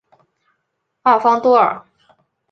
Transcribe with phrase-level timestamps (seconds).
[1.03, 1.85] 奥方多尔。